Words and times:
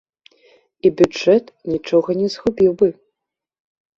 І 0.89 0.91
бюджэт 1.01 1.45
нічога 1.73 2.09
не 2.21 2.27
згубіў 2.37 2.71
бы. 2.83 2.87